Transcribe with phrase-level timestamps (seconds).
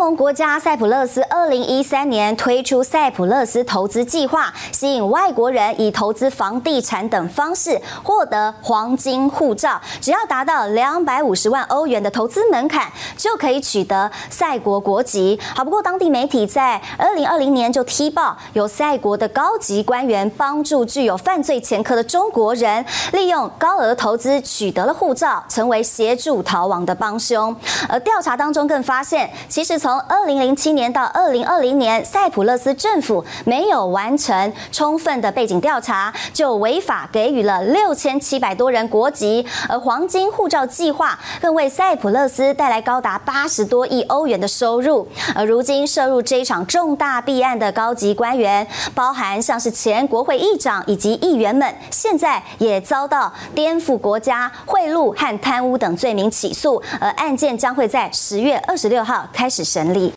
[0.00, 15.38] 欧盟国家塞浦路斯二零一三年推出塞浦路斯投资计划，吸引外国人以投资房地产等方式获得黄金护照，只要达到两百五十万欧元的投资门槛，就可以取得塞国国籍。
[15.54, 22.82] 好，不过当地媒体在二零二零年就踢爆，有塞国的高级官员帮助具有犯罪前科的中国人，
[23.12, 27.54] 利用高额投资取得了护照，成为协助逃亡的帮凶。
[27.86, 29.78] 而调查当中更发现，其实。
[29.78, 45.08] 从从二零零七年到二零二零年，塞浦路斯政府没有完成充分的背景调查，就违法给予了六千七百多人国籍，而黄金护照计划更为塞浦路斯带来高达八十多亿欧元的收入。
[45.34, 48.64] 而如今涉入这一场重大弊案的高级官员，
[48.94, 60.08] 包含像是前国会议长以及议员们，现在也遭到颠覆国家、贿赂和贪污等罪名起诉，而案件将会在十月二十六号开始审理。